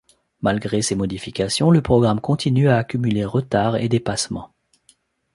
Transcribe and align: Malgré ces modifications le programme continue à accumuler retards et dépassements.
Malgré 0.41 0.81
ces 0.81 0.95
modifications 0.95 1.69
le 1.69 1.83
programme 1.83 2.19
continue 2.21 2.69
à 2.69 2.77
accumuler 2.77 3.23
retards 3.23 3.75
et 3.77 3.87
dépassements. 3.87 4.51